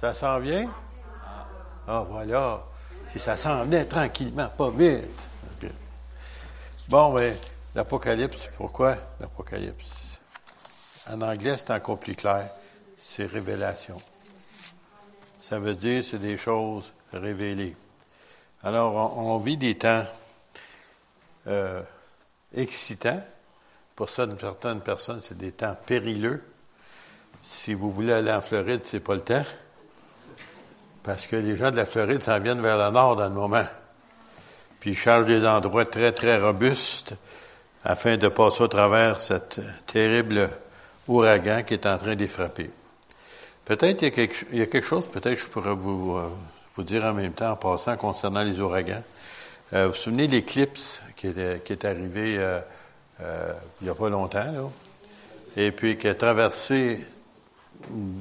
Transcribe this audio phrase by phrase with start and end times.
[0.00, 0.72] Ça s'en vient?
[1.86, 2.64] Ah, voilà.
[3.10, 5.28] Si ça s'en venait tranquillement, pas vite.
[6.88, 7.36] Bon, mais
[7.74, 9.90] l'Apocalypse, pourquoi l'Apocalypse?
[11.10, 12.48] En anglais, c'est encore plus clair.
[12.98, 14.00] C'est révélation.
[15.40, 17.76] Ça veut dire c'est des choses révélées.
[18.62, 20.06] Alors, on, vit des temps
[21.46, 21.82] euh,
[22.54, 23.22] excitants.
[23.96, 26.42] Pour certaines personnes, c'est des temps périlleux.
[27.42, 29.44] Si vous voulez aller en Floride, c'est pas le temps.
[31.02, 33.64] Parce que les gens de la Floride s'en viennent vers le nord dans le moment.
[34.80, 37.14] Puis ils cherchent des endroits très, très robustes
[37.84, 40.50] afin de passer au travers cette terrible
[41.08, 42.70] ouragan qui est en train d'y frapper.
[43.64, 46.28] Peut-être il, y a quelque chose, peut-être je pourrais vous, euh,
[46.74, 49.02] vous dire en même temps en passant concernant les ouragans.
[49.72, 54.08] Euh, vous vous souvenez l'éclipse qui est, qui est arrivé euh, il n'y a pas
[54.08, 54.68] longtemps, là,
[55.56, 57.00] et puis qui a traversé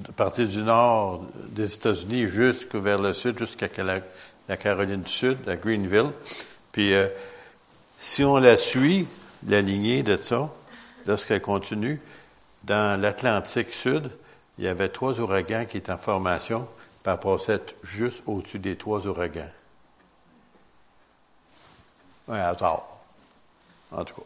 [0.07, 5.37] à partir du nord des États-Unis jusque vers le sud, jusqu'à la, Caroline du Sud,
[5.47, 6.11] à Greenville.
[6.71, 7.07] Puis, euh,
[7.99, 9.07] si on la suit,
[9.47, 10.49] la lignée de ça,
[11.05, 12.01] lorsqu'elle continue,
[12.63, 14.09] dans l'Atlantique Sud,
[14.57, 16.67] il y avait trois ouragans qui étaient en formation,
[17.03, 17.13] puis
[17.47, 19.49] elle juste au-dessus des trois ouragans.
[22.27, 22.85] Un hasard.
[23.91, 24.21] En tout cas.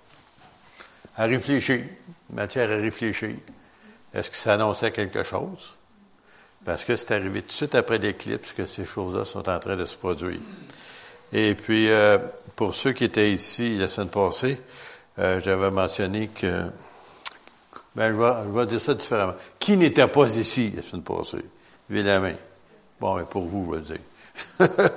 [1.15, 1.85] À réfléchir.
[2.31, 3.35] Matière à réfléchir.
[4.13, 5.73] Est-ce que ça annonçait quelque chose?
[6.65, 9.75] Parce que c'est arrivé tout de suite après l'éclipse que ces choses-là sont en train
[9.75, 10.39] de se produire.
[11.33, 12.17] Et puis, euh,
[12.55, 14.61] pour ceux qui étaient ici la semaine passée,
[15.19, 16.65] euh, j'avais mentionné que,
[17.95, 19.35] ben, je vais, dire ça différemment.
[19.59, 21.43] Qui n'était pas ici la semaine passée?
[21.89, 22.35] Levez la main.
[22.99, 24.91] Bon, mais pour vous, je vais le dire.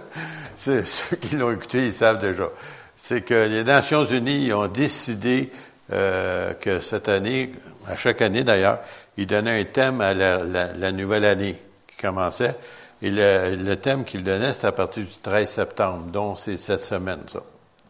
[0.84, 2.48] ceux qui l'ont écouté, ils savent déjà.
[2.96, 5.50] C'est que les Nations Unies ont décidé
[5.92, 7.52] euh, que cette année,
[7.86, 8.80] à chaque année d'ailleurs,
[9.16, 12.56] il donnait un thème à la, nouvelle année qui commençait.
[13.02, 17.20] Et le, thème qu'il donnait, c'était à partir du 13 septembre, donc c'est cette semaine,
[17.32, 17.40] ça.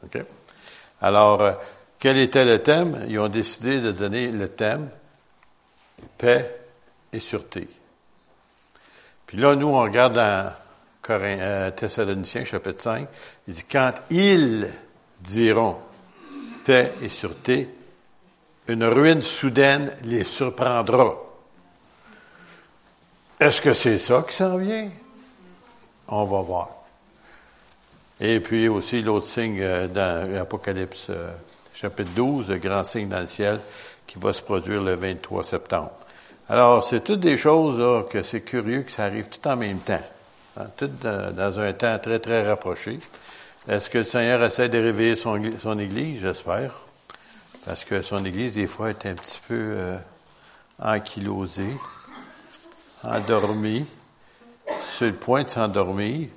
[0.04, 0.22] OK?
[1.00, 1.52] Alors, euh,
[1.98, 3.04] quel était le thème?
[3.08, 4.88] Ils ont décidé de donner le thème
[6.18, 6.54] paix
[7.12, 7.68] et sûreté.
[9.26, 10.52] Puis là, nous, on regarde dans
[11.10, 13.08] euh, Thessaloniciens, chapitre 5,
[13.48, 14.68] il dit, quand ils
[15.20, 15.76] diront
[16.64, 17.68] paix et sûreté,
[18.68, 21.14] une ruine soudaine les surprendra.
[23.38, 24.88] Est-ce que c'est ça qui s'en vient?
[26.08, 26.70] On va voir.
[28.20, 31.32] Et puis aussi l'autre signe euh, dans l'Apocalypse euh,
[31.74, 33.60] chapitre 12, le grand signe dans le ciel
[34.06, 35.92] qui va se produire le 23 septembre.
[36.48, 39.80] Alors, c'est toutes des choses là, que c'est curieux que ça arrive tout en même
[39.80, 40.02] temps.
[40.58, 42.98] Hein, tout dans, un temps très, très rapproché.
[43.68, 46.20] Est-ce que le Seigneur essaie de réveiller son, son Église?
[46.22, 46.85] J'espère
[47.66, 49.98] parce que son Église, des fois, est un petit peu euh,
[50.80, 51.76] ankylosée,
[53.02, 53.86] endormie,
[54.82, 56.28] sur le point de s'endormir,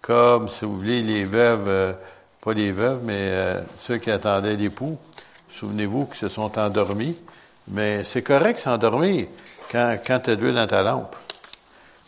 [0.00, 1.92] comme, si vous voulez, les veuves, euh,
[2.40, 4.96] pas les veuves, mais euh, ceux qui attendaient l'époux,
[5.50, 7.18] souvenez-vous qu'ils se sont endormis,
[7.68, 9.26] mais c'est correct s'endormir
[9.70, 11.16] quand, quand tu as de dans ta lampe.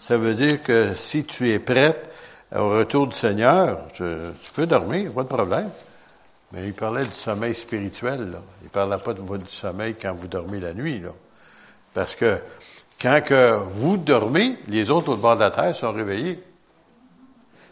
[0.01, 2.11] Ça veut dire que si tu es prête
[2.57, 4.05] au retour du Seigneur, tu,
[4.43, 5.71] tu peux dormir, pas de problème.
[6.53, 8.31] Mais il parlait du sommeil spirituel.
[8.31, 8.39] Là.
[8.63, 11.01] Il ne parlait pas de du sommeil quand vous dormez la nuit.
[11.01, 11.11] Là.
[11.95, 12.39] Parce que
[13.01, 16.43] quand que vous dormez, les autres au bord de la terre sont réveillés.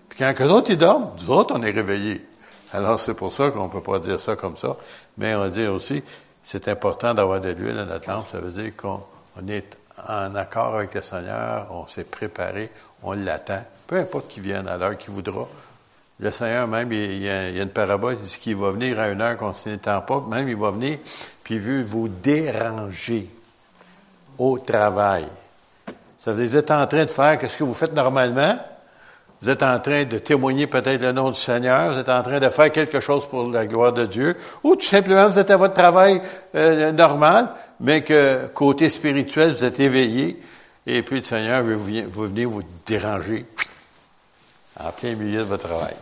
[0.09, 2.25] Puis quand que les autres ils dorment, nous autres on est réveillés.
[2.72, 4.76] Alors c'est pour ça qu'on ne peut pas dire ça comme ça.
[5.16, 6.03] Mais on va dire aussi,
[6.44, 8.28] c'est important d'avoir de l'huile dans notre lampe.
[8.31, 9.03] Ça veut dire qu'on
[9.48, 9.76] est
[10.06, 12.70] en accord avec le Seigneur, on s'est préparé,
[13.03, 13.64] on l'attend.
[13.87, 15.48] Peu importe qui vienne à l'heure qu'il voudra.
[16.19, 19.21] Le Seigneur, même, il y, a, une parabole, il dit qu'il va venir à une
[19.21, 20.99] heure qu'on ne s'attend pas, même il va venir,
[21.44, 23.28] puis il veut vous déranger
[24.38, 25.26] au travail.
[26.17, 28.58] Ça veut dire, vous êtes en train de faire ce que vous faites normalement,
[29.43, 32.40] vous êtes en train de témoigner peut-être le nom du Seigneur, vous êtes en train
[32.40, 35.58] de faire quelque chose pour la gloire de Dieu, ou tout simplement vous êtes à
[35.58, 36.23] votre travail
[36.55, 37.50] euh, normal,
[37.81, 40.43] mais que côté spirituel, vous êtes éveillé,
[40.87, 43.44] et puis le Seigneur veut vous venir vous déranger
[44.81, 45.94] en plein milieu de votre travail.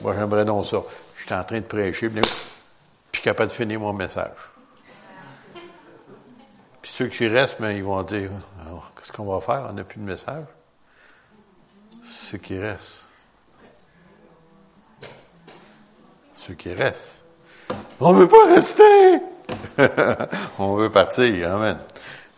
[0.00, 0.82] Moi, j'aimerais donc ça.
[1.16, 2.08] Je suis en train de prêcher,
[3.10, 4.36] puis capable de finir mon message.
[6.80, 8.30] Puis ceux qui restent, ben, ils vont dire,
[8.96, 9.66] qu'est-ce qu'on va faire?
[9.68, 10.44] On n'a plus de message.
[12.30, 13.04] Ceux qui restent.
[16.34, 17.24] Ceux qui restent.
[18.00, 19.18] On ne veut pas rester!
[20.58, 21.54] On veut partir.
[21.54, 21.78] Amen.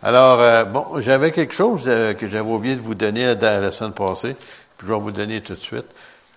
[0.03, 3.93] Alors, euh, bon, j'avais quelque chose euh, que j'avais oublié de vous donner la semaine
[3.93, 4.35] passée,
[4.79, 5.87] puis je vais vous donner tout de suite.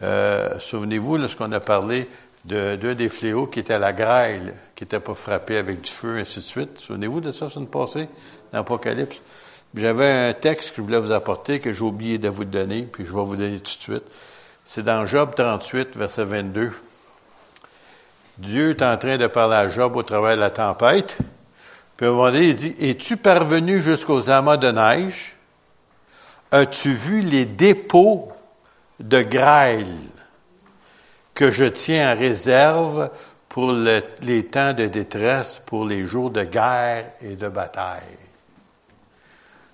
[0.04, 2.10] Euh, souvenez-vous, lorsqu'on a parlé
[2.44, 6.40] deux des fléaux qui étaient la grêle, qui n'étaient pas frappés avec du feu, ainsi
[6.40, 6.80] de suite.
[6.80, 8.10] Souvenez-vous de ça, ça une passée,
[8.52, 9.16] dans l'Apocalypse?
[9.76, 13.06] J'avais un texte que je voulais vous apporter, que j'ai oublié de vous donner, puis
[13.06, 14.04] je vais vous donner tout de suite.
[14.66, 16.72] C'est dans Job 38, verset 22.
[18.38, 21.18] Dieu est en train de parler à Job au travers de la tempête.
[21.96, 25.38] Puis à un moment donné, il dit, Es-tu parvenu jusqu'aux amas de neige?
[26.52, 28.34] As-tu vu les dépôts
[29.00, 29.98] de grêle
[31.34, 33.10] que je tiens en réserve
[33.50, 38.02] pour les temps de détresse, pour les jours de guerre et de bataille?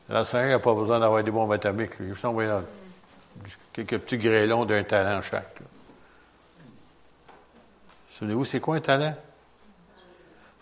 [0.09, 1.91] L'enseignant n'a pas besoin d'avoir des bombes atomiques.
[1.99, 2.51] Il juste envoyer
[3.71, 5.59] quelques petits grêlons d'un talent chaque.
[8.09, 9.15] Souvenez-vous, c'est quoi un talent?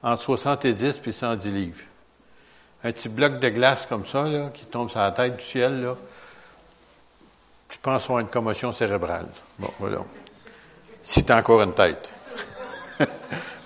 [0.03, 1.81] Entre 70 et 110 livres.
[2.83, 5.81] Un petit bloc de glace comme ça, là, qui tombe sur la tête du ciel,
[5.81, 5.95] là,
[7.69, 9.27] tu penses avoir une commotion cérébrale.
[9.59, 9.99] Bon, voilà.
[11.03, 12.09] Si tu encore une tête.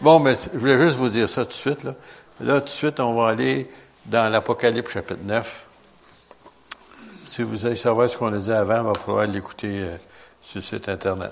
[0.02, 1.84] bon, mais je voulais juste vous dire ça tout de suite.
[1.84, 1.96] Là,
[2.40, 3.70] là tout de suite, on va aller
[4.06, 5.66] dans l'Apocalypse chapitre 9.
[7.26, 9.98] Si vous allez savoir ce qu'on a dit avant, il va falloir l'écouter euh,
[10.42, 11.32] sur le site Internet.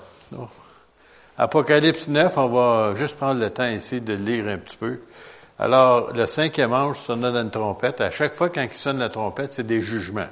[1.36, 5.00] Apocalypse 9, on va juste prendre le temps ici de lire un petit peu.
[5.58, 8.00] Alors, le cinquième ange sonna une trompette.
[8.00, 10.28] À chaque fois quand il sonne la trompette, c'est des jugements.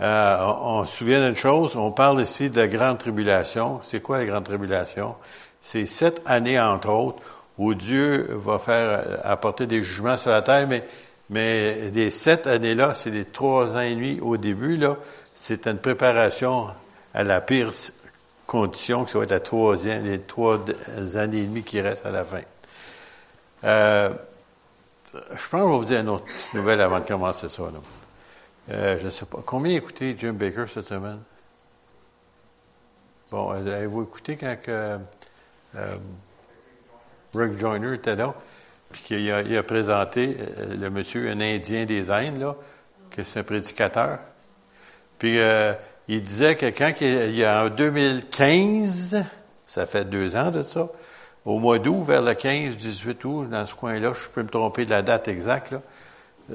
[0.00, 3.80] Euh, on, se souvient d'une chose, on parle ici de la grande tribulation.
[3.82, 5.16] C'est quoi la grande tribulation?
[5.62, 7.18] C'est sept années, entre autres,
[7.58, 10.84] où Dieu va faire apporter des jugements sur la terre, mais
[11.30, 14.96] mais les sept années-là, c'est les trois ans et demi au début, là,
[15.34, 16.68] c'est une préparation
[17.12, 17.72] à la pire
[18.46, 20.58] condition, que ça va être la troisième, les trois
[21.16, 22.40] années et demie qui restent à la fin.
[23.64, 24.10] Euh,
[25.12, 26.24] je pense je vais vous dire une autre
[26.54, 27.62] nouvelle avant de commencer ça.
[27.62, 27.80] Là.
[28.70, 29.42] Euh, je ne sais pas.
[29.44, 31.20] Combien écouté Jim Baker cette semaine?
[33.30, 34.98] Bon, avez-vous écouté quand que,
[35.76, 35.96] euh,
[37.34, 38.34] Rick Joyner était là?
[38.90, 42.56] puis qu'il a, il a, présenté euh, le monsieur, un Indien des Indes, là,
[43.10, 44.18] que c'est un prédicateur?
[45.18, 45.74] Puis euh,
[46.08, 49.24] il disait que quand il y a en 2015,
[49.66, 50.88] ça fait deux ans de ça,
[51.44, 54.90] au mois d'août, vers le 15-18 août, dans ce coin-là, je peux me tromper de
[54.90, 55.82] la date exacte, là,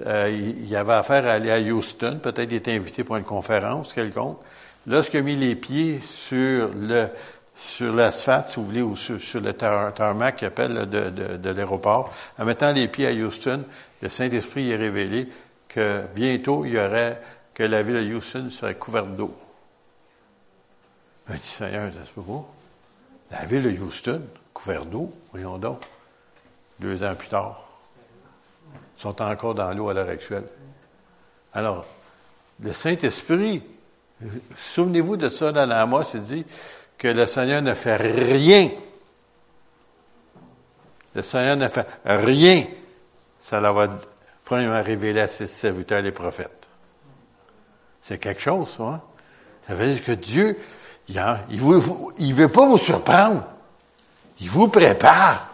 [0.06, 3.24] euh, il, il, avait affaire à aller à Houston, peut-être il était invité pour une
[3.24, 4.40] conférence quelconque.
[4.88, 7.08] Lorsqu'il a mis les pieds sur le,
[7.56, 12.14] sur l'asphalte, si vous voulez, ou sur, le tarmac qui appelle de, de, de l'aéroport,
[12.38, 13.64] en mettant les pieds à Houston,
[14.02, 15.30] le Saint-Esprit est révélé
[15.70, 17.22] que bientôt, il y aurait,
[17.54, 19.36] que la ville de Houston serait couverte d'eau.
[21.28, 22.46] Ben, dit Seigneur, ça se peut pas.
[23.32, 24.22] La ville de Houston,
[24.54, 25.82] couverte d'eau, voyons donc.
[26.80, 27.73] Deux ans plus tard.
[29.04, 30.46] Sont encore dans l'eau à l'heure actuelle.
[31.54, 31.86] Alors,
[32.62, 33.62] le Saint-Esprit,
[34.56, 36.46] souvenez-vous de ça dans l'Amos, il dit,
[36.98, 38.70] que le Seigneur ne fait rien.
[41.14, 42.66] Le Seigneur ne fait rien.
[43.42, 43.90] Ça va
[44.46, 46.70] premièrement révéler à ses serviteurs les prophètes.
[48.00, 48.84] C'est quelque chose, ça.
[48.84, 49.02] Hein?
[49.68, 50.58] Ça veut dire que Dieu,
[51.10, 53.44] il ne veut, pas vous surprendre.
[54.40, 55.50] Il vous prépare.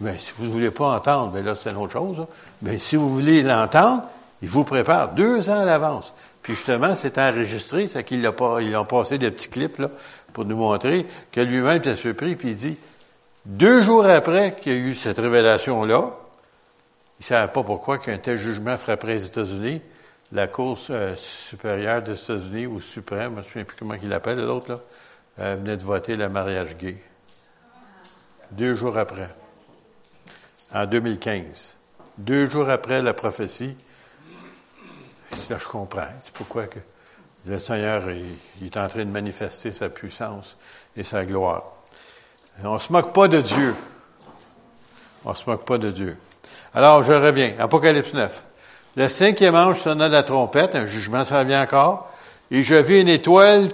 [0.00, 2.18] Mais si vous ne voulez pas entendre, mais là, c'est une autre chose.
[2.20, 2.26] Hein.
[2.62, 4.04] Mais si vous voulez l'entendre,
[4.42, 6.12] il vous prépare deux ans à l'avance.
[6.42, 9.88] Puis justement, c'est enregistré, c'est qu'ils l'ont passé des petits clips là,
[10.32, 12.76] pour nous montrer que lui-même était surpris, puis il dit,
[13.46, 16.10] deux jours après qu'il y a eu cette révélation-là,
[17.18, 19.80] il ne savait pas pourquoi qu'un tel jugement frapperait les États-Unis,
[20.32, 24.08] la Cour euh, supérieure des États-Unis, ou suprême, je ne me souviens plus comment il
[24.08, 24.80] l'appelle, l'autre, là,
[25.38, 26.96] euh, venait de voter le mariage gay.
[28.50, 29.28] Deux jours après.
[30.74, 31.76] En 2015.
[32.18, 33.76] Deux jours après la prophétie,
[35.48, 36.08] là, je comprends.
[36.24, 36.80] C'est pourquoi que
[37.46, 40.56] le Seigneur est en train de manifester sa puissance
[40.96, 41.62] et sa gloire.
[42.64, 43.74] On ne se moque pas de Dieu.
[45.24, 46.16] On ne se moque pas de Dieu.
[46.74, 47.54] Alors, je reviens.
[47.60, 48.42] Apocalypse 9.
[48.96, 52.12] Le cinquième ange sonna la trompette, un jugement ça revient encore,
[52.50, 53.68] et je vis une étoile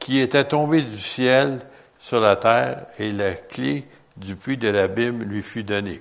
[0.00, 1.60] qui était tombée du ciel
[2.00, 6.00] sur la terre, et la clé du puits de l'abîme lui fut donnée.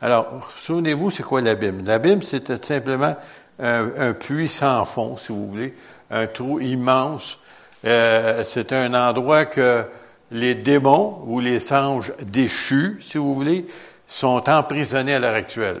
[0.00, 1.84] Alors, souvenez-vous, c'est quoi l'abîme?
[1.84, 3.16] L'abîme, c'était simplement
[3.58, 5.74] un, puits sans fond, si vous voulez,
[6.10, 7.38] un trou immense.
[7.84, 9.84] Euh, c'est un endroit que
[10.30, 13.66] les démons ou les anges déchus, si vous voulez,
[14.06, 15.80] sont emprisonnés à l'heure actuelle.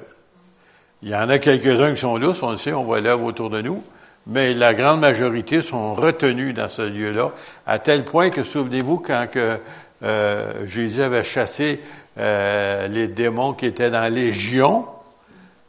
[1.02, 3.50] Il y en a quelques-uns qui sont là, on le sait, on voit là autour
[3.50, 3.84] de nous,
[4.26, 7.30] mais la grande majorité sont retenus dans ce lieu-là,
[7.66, 9.58] à tel point que, souvenez-vous, quand que,
[10.02, 11.80] euh, Jésus avait chassé
[12.18, 14.86] euh, les démons qui étaient dans légion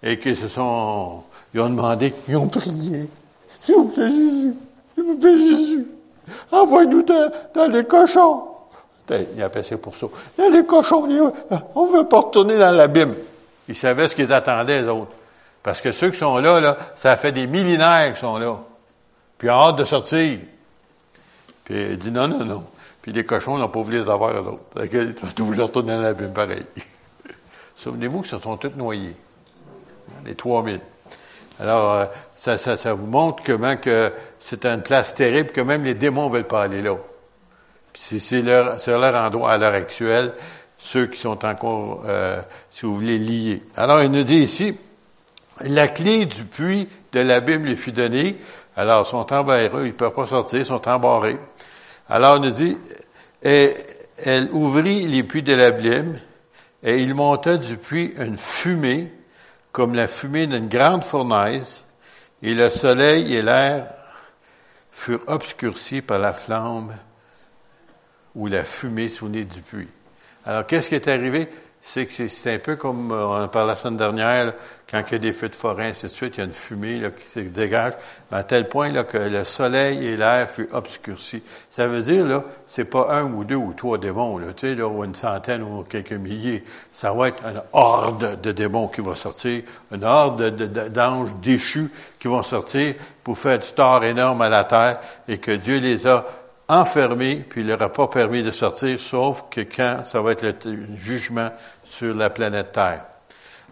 [0.01, 3.09] et qui se sont, ils ont demandé, ils ont prié,
[3.61, 4.53] s'il vous plaît, Jésus.
[4.95, 5.87] S'il vous plaît, Jésus.
[6.51, 8.43] Envoie-nous dans, les cochons.
[9.07, 10.07] Ben, il a passé pour ça.
[10.37, 11.07] Dans les cochons,
[11.75, 13.15] on ne veut pas retourner dans l'abîme.
[13.67, 15.11] Ils savaient ce qu'ils attendaient, les autres.
[15.61, 18.59] Parce que ceux qui sont là, là, ça fait des millénaires qui sont là.
[19.37, 20.39] Puis ils ont hâte de sortir.
[21.65, 22.63] Puis il dit non, non, non.
[23.09, 24.59] Puis les cochons n'ont pas voulu les avoir à l'autre.
[24.83, 26.63] Ils sont obligés de retourner dans l'abîme pareil.
[27.75, 29.15] Souvenez-vous que se sont tous noyés.
[30.27, 30.79] Les 3000.
[31.59, 35.85] Alors, euh, ça, ça, ça vous montre comment que c'est une place terrible, que même
[35.85, 36.97] les démons ne veulent pas aller là.
[37.93, 40.31] Puis c'est leur, leur endroit à l'heure actuelle,
[40.77, 42.39] ceux qui sont encore, euh,
[42.69, 43.63] si vous voulez, liés.
[43.75, 44.77] Alors, il nous dit ici,
[45.61, 48.37] la clé du puits de l'abîme lui fut donnée.
[48.77, 51.39] Alors, ils sont embarrés, ils ne peuvent pas sortir, ils sont embarrés.
[52.09, 52.75] Alors, il nous dit,
[53.43, 53.75] et
[54.25, 56.19] elle ouvrit les puits de l'abîme,
[56.83, 59.11] et il monta du puits une fumée,
[59.71, 61.85] comme la fumée d'une grande fournaise,
[62.41, 63.87] et le soleil et l'air
[64.91, 66.95] furent obscurcis par la flamme
[68.35, 69.89] ou la fumée souvenez du puits.
[70.45, 71.49] Alors, qu'est-ce qui est arrivé?
[71.81, 74.53] C'est que c'est un peu comme euh, on en parlait la semaine dernière,
[74.91, 76.51] quand il y a des feux de forêt, ainsi de suite, il y a une
[76.51, 77.93] fumée là, qui se dégage,
[78.31, 81.43] mais à tel point là, que le soleil et l'air furent obscurcis.
[81.69, 84.75] Ça veut dire, là, c'est pas un ou deux ou trois démons, là, tu sais,
[84.75, 86.63] là, ou une centaine ou quelques milliers.
[86.91, 90.49] Ça va être une horde de démons qui va sortir, une horde
[90.89, 95.51] d'anges déchus qui vont sortir pour faire du tort énorme à la terre et que
[95.51, 96.25] Dieu les a
[96.69, 100.65] enfermé, puis il leur a pas permis de sortir, sauf que quand ça va être
[100.65, 101.49] le jugement
[101.83, 103.03] sur la planète Terre.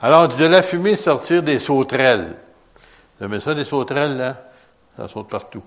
[0.02, 2.36] Alors, de la fumée sortir des sauterelles.
[3.20, 4.36] Vous aimez ça, des sauterelles, là?
[4.98, 5.64] Ça saute partout.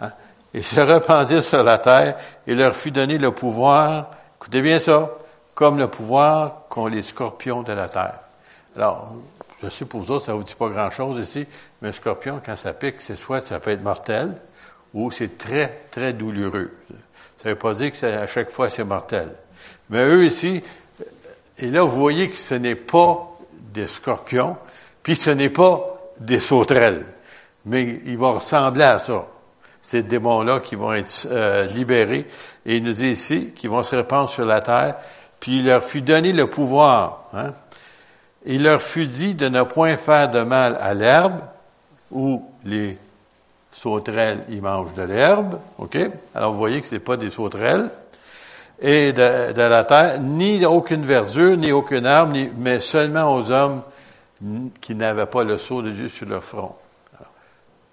[0.00, 0.10] Hein?
[0.54, 2.16] Et se rependir sur la terre,
[2.46, 5.10] et leur fut donné le pouvoir, écoutez bien ça,
[5.54, 8.20] comme le pouvoir qu'ont les scorpions de la terre.
[8.76, 9.12] Alors,
[9.60, 11.44] je sais pour vous autres, ça vous dit pas grand-chose ici,
[11.82, 14.34] mais un scorpion, quand ça pique, c'est soit ça peut être mortel,
[15.10, 16.70] c'est très, très douloureux.
[17.38, 19.28] Ça ne veut pas dire que à chaque fois c'est mortel.
[19.90, 20.62] Mais eux ici,
[21.58, 23.28] et là vous voyez que ce n'est pas
[23.72, 24.56] des scorpions,
[25.02, 25.80] puis ce n'est pas
[26.18, 27.06] des sauterelles,
[27.64, 29.26] mais ils vont ressembler à ça.
[29.80, 32.26] Ces démons-là qui vont être euh, libérés,
[32.66, 34.96] et il nous dit ici qu'ils vont se répandre sur la terre,
[35.40, 37.28] puis il leur fut donné le pouvoir.
[37.32, 37.52] Hein?
[38.44, 41.40] Il leur fut dit de ne point faire de mal à l'herbe
[42.10, 42.98] ou les
[43.78, 45.96] sauterelles, ils mangent de l'herbe, OK?
[46.34, 47.90] Alors, vous voyez que ce n'est pas des sauterelles.
[48.80, 53.82] Et de, la terre, ni aucune verdure, ni aucune arbre, mais seulement aux hommes
[54.80, 56.76] qui n'avaient pas le sceau de Dieu sur leur front.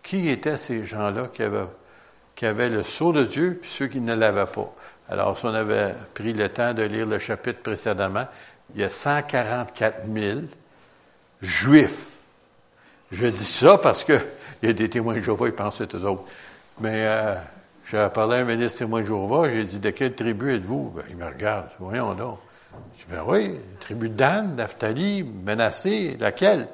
[0.04, 4.46] qui étaient ces gens-là qui avaient, le sceau de Dieu, puis ceux qui ne l'avaient
[4.46, 4.72] pas?
[5.10, 8.26] Alors, si on avait pris le temps de lire le chapitre précédemment,
[8.76, 10.40] il y a 144 000
[11.42, 12.15] juifs.
[13.12, 14.14] Je dis ça parce que
[14.64, 16.24] il y a des témoins de Jéhovah, ils c'est eux autres.
[16.80, 17.36] Mais euh,
[17.90, 20.94] j'ai parlé à un ministre témoin de Jéhovah, j'ai dit, de quelle tribu êtes-vous?
[20.96, 22.40] Ben, il me regarde, voyons donc.
[22.98, 26.68] Je dis, ben oui, tribu de Dan, Naphtali, Menassé, laquelle?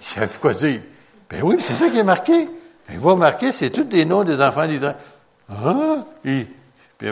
[0.00, 0.80] Il savait plus quoi dire?
[1.28, 2.44] Ben oui, c'est ça qui est marqué.
[2.44, 4.96] Ben, il va marquer, c'est tous des noms des enfants d'Israël.
[5.48, 6.04] Ah!
[6.22, 6.46] Puis,
[6.98, 7.08] puis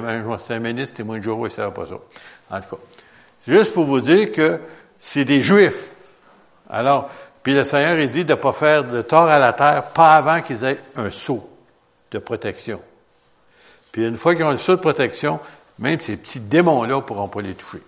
[0.47, 1.95] c'est un ministre témoin de Jéhovah, il ne savait pas ça.
[2.51, 2.83] En tout cas,
[3.47, 4.61] juste pour vous dire que
[4.99, 5.91] c'est des Juifs.
[6.69, 7.11] Alors,
[7.49, 10.17] puis le Seigneur, il dit de ne pas faire de tort à la terre, pas
[10.17, 11.49] avant qu'ils aient un sceau
[12.11, 12.79] de protection.
[13.91, 15.41] Puis une fois qu'ils ont le sceau de protection,
[15.79, 17.83] même ces petits démons-là ne pourront pas les toucher.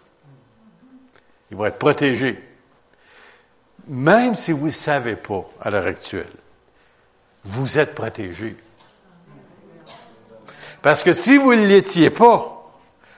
[1.51, 2.43] Ils vont être protégés.
[3.87, 6.33] Même si vous ne savez pas à l'heure actuelle,
[7.45, 8.57] vous êtes protégés.
[10.81, 12.73] Parce que si vous ne l'étiez pas,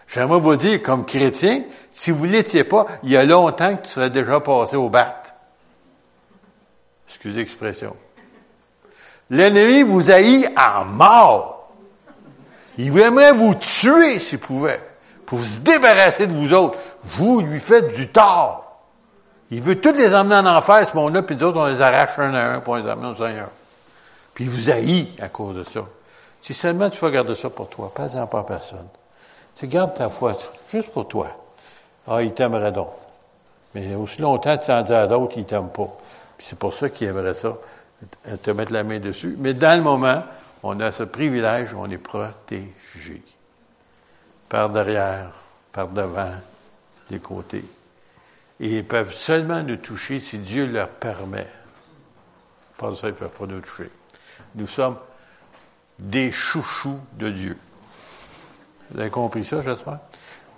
[0.08, 3.84] j'aimerais vous dire, comme chrétien, si vous ne l'étiez pas, il y a longtemps que
[3.84, 5.21] tu serais déjà passé au bat.
[7.12, 7.94] Excusez l'expression.
[9.30, 11.70] L'ennemi vous haït en mort.
[12.78, 14.80] Il aimerait vous tuer s'il pouvait,
[15.26, 16.78] pour se débarrasser de vous autres.
[17.04, 18.80] Vous lui faites du tort.
[19.50, 22.32] Il veut tous les emmener en enfer, ce monde-là, puis d'autres, on les arrache un
[22.32, 23.50] à un pour les amener au Seigneur.
[24.32, 25.84] Puis il vous haït à cause de ça.
[26.40, 28.88] Si seulement tu vas garder ça pour toi, pas en pas personne.
[29.54, 30.38] Tu gardes ta foi,
[30.70, 31.28] juste pour toi.
[32.08, 32.92] Ah, il t'aimerait donc.
[33.74, 35.88] Mais aussi longtemps tu en dis à d'autres, il t'aime pas.
[36.42, 37.56] C'est pour ça qu'il aimerait ça,
[38.42, 39.36] te mettre la main dessus.
[39.38, 40.24] Mais dans le moment,
[40.64, 43.22] on a ce privilège, on est protégé.
[44.48, 45.30] Par derrière,
[45.70, 46.34] par devant,
[47.08, 47.64] des côtés.
[48.58, 51.46] Et ils peuvent seulement nous toucher si Dieu leur permet.
[52.76, 53.90] Pas ça, ils ne peuvent pas nous toucher.
[54.56, 54.96] Nous sommes
[56.00, 57.56] des chouchous de Dieu.
[58.90, 60.00] Vous avez compris ça, j'espère?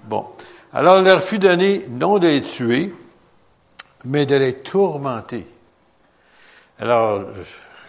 [0.05, 0.27] Bon.
[0.73, 2.95] Alors, il leur fut donné non de les tuer,
[4.07, 5.47] mais de les tourmenter.
[6.81, 7.23] Alors,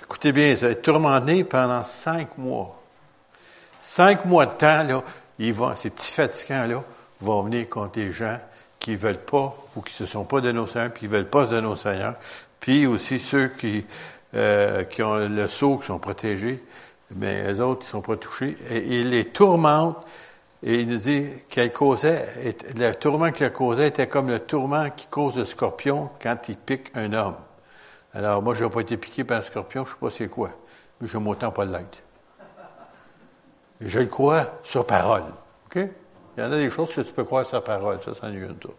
[0.03, 2.79] écoutez bien, ça va être tourmenté pendant cinq mois.
[3.79, 5.03] Cinq mois de temps, là,
[5.39, 6.83] ils vont, ces petits fatigants-là
[7.21, 8.37] vont venir contre les gens
[8.79, 11.05] qui ne veulent pas ou qui ne se sont pas de nos seigneurs, puis qui
[11.07, 12.13] ne veulent pas de nos seigneurs.
[12.59, 13.85] Puis aussi ceux qui,
[14.35, 16.63] euh, qui ont le sceau, qui sont protégés,
[17.15, 18.55] mais les autres, ils sont pas touchés.
[18.69, 19.97] Et il les tourmente,
[20.61, 22.23] et il nous dit qu'elle causait,
[22.75, 26.91] le tourment qu'elle causait était comme le tourment qui cause le scorpion quand il pique
[26.93, 27.35] un homme.
[28.15, 30.27] Alors, moi, je n'ai pas été piqué par un scorpion, je ne sais pas c'est
[30.29, 30.49] quoi,
[31.01, 31.99] mais je m'autant pas l'être.
[33.81, 35.23] Je le crois sur parole.
[35.65, 35.81] OK?
[36.37, 38.37] Il y en a des choses que tu peux croire sur parole, ça, c'en est
[38.37, 38.73] une, toi.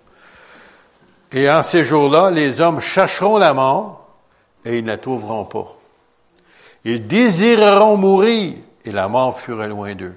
[1.32, 4.08] Et en ces jours-là, les hommes chercheront la mort
[4.64, 5.76] et ils ne la trouveront pas.
[6.84, 10.14] Ils désireront mourir et la mort fera loin d'eux.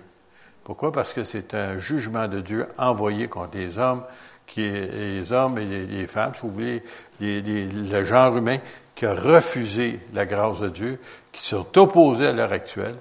[0.63, 0.91] Pourquoi?
[0.91, 4.03] Parce que c'est un jugement de Dieu envoyé contre les hommes,
[4.45, 6.83] qui les hommes et les, femmes, si vous voulez,
[7.19, 8.59] le genre humain
[8.99, 10.99] qui a refusé la grâce de Dieu,
[11.31, 12.95] qui sont opposés à l'heure actuelle.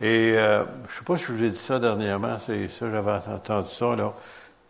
[0.00, 2.90] Et euh, je ne sais pas si je vous ai dit ça dernièrement, c'est ça,
[2.90, 4.14] j'avais entendu ça, là.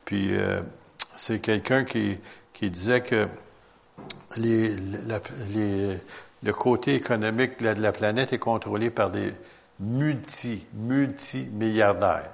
[0.05, 0.61] Puis euh,
[1.17, 2.19] c'est quelqu'un qui,
[2.53, 3.29] qui disait que
[4.37, 4.71] les,
[6.43, 9.33] le côté économique de la, planète est contrôlé par des
[9.79, 12.31] multi, multi-milliardaires.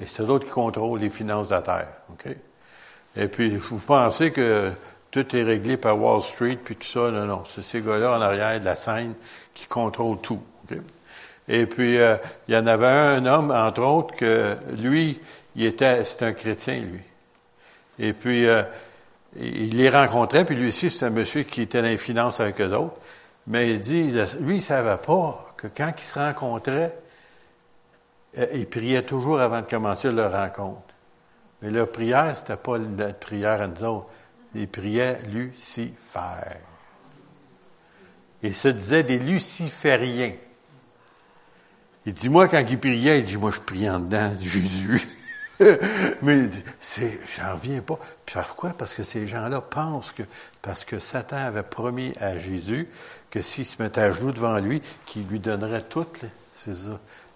[0.00, 1.88] Et c'est d'autres qui contrôlent les finances de la Terre.
[2.12, 2.36] OK?
[3.16, 4.70] Et puis, vous pensez que
[5.14, 7.12] tout est réglé par Wall Street, puis tout ça.
[7.12, 7.44] Non, non.
[7.54, 9.14] C'est ces gars-là en arrière de la scène
[9.54, 10.42] qui contrôlent tout.
[11.46, 12.16] Et puis, euh,
[12.48, 15.20] il y en avait un homme, entre autres, que lui,
[15.54, 17.02] il était, c'était un chrétien, lui.
[18.00, 18.64] Et puis, euh,
[19.36, 22.60] il les rencontrait, puis lui aussi, c'est un monsieur qui était dans les finances avec
[22.60, 22.96] eux autres.
[23.46, 26.92] Mais il dit, lui, il savait pas que quand ils se rencontraient,
[28.38, 30.82] euh, ils priaient toujours avant de commencer leur rencontre.
[31.62, 34.06] Mais leur prière, c'était pas notre prière à nous autres.
[34.54, 36.58] Ils priaient Lucifer.
[38.42, 40.34] Ils se disaient des lucifériens.
[42.06, 45.00] Il dit, moi, quand il priait, il dit, moi, je prie en dedans, Jésus.
[46.22, 47.98] Mais il dit, c'est, j'en reviens pas.
[48.26, 48.70] Pourquoi?
[48.70, 50.22] Parce que ces gens-là pensent que,
[50.60, 52.88] parce que Satan avait promis à Jésus
[53.30, 56.20] que s'il se mettait à genoux devant lui, qu'il lui donnerait toutes,
[56.54, 56.70] ça,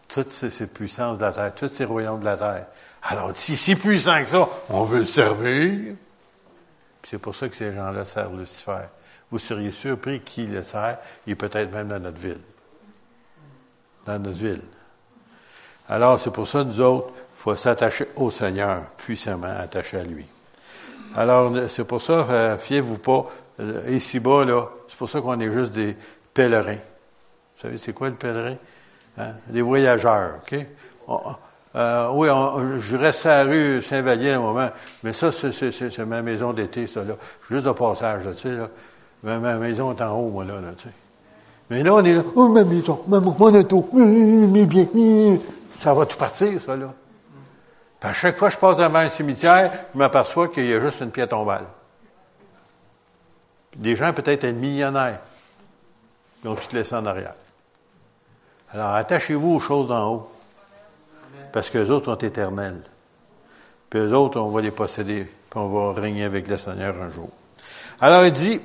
[0.09, 2.66] toutes ces, puissances de la terre, tous ces royaumes de la terre.
[3.02, 5.94] Alors, si si puissant que ça, on veut le servir.
[7.09, 8.87] C'est pour ça que ces gens-là servent Lucifer.
[9.31, 12.40] Vous seriez surpris qui le sert, et peut-être même dans notre ville
[14.09, 14.62] dans notre ville.
[15.88, 20.27] Alors, c'est pour ça, nous autres, il faut s'attacher au Seigneur, puissamment attaché à lui.
[21.14, 23.27] Alors, c'est pour ça, euh, fiez-vous pas,
[23.61, 25.97] euh, ici-bas, là, c'est pour ça qu'on est juste des
[26.35, 26.75] pèlerins.
[26.75, 28.57] Vous savez, c'est quoi le pèlerin?
[29.16, 29.33] Hein?
[29.47, 30.66] Des voyageurs, OK?
[31.76, 32.28] Euh, oui,
[32.78, 34.68] je reste à la rue Saint-Vallier un moment,
[35.02, 37.14] mais ça, c'est ma maison d'été, ça, là.
[37.50, 38.68] Juste de passage, tu sais, là.
[39.22, 40.94] Ma, maison est en haut, moi, là, là tu sais.
[41.70, 45.38] Mais là, on est là, oh, ma maison, mon auto, mes biens,
[45.78, 46.92] ça va tout partir, ça, là.
[48.00, 50.81] Puis à chaque fois que je passe devant un cimetière, je m'aperçois qu'il y a
[50.81, 51.64] juste une pierre tombale.
[53.76, 55.18] Des gens peut-être un millionnaire,
[56.42, 57.35] ils ont tout laissé en arrière.
[58.72, 60.31] Alors, attachez-vous aux choses d'en haut.
[61.53, 62.81] Parce que les autres sont éternels.
[63.91, 67.11] Puis les autres, on va les posséder, puis on va régner avec le Seigneur un
[67.11, 67.31] jour.
[68.01, 68.61] Alors, il dit,